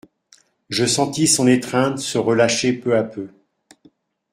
Je 0.71 0.83
sentis 0.87 1.27
son 1.27 1.45
étreinte 1.45 1.99
se 1.99 2.17
relâcher 2.17 2.73
peu 2.73 2.97
à 2.97 3.03
peu. 3.03 3.29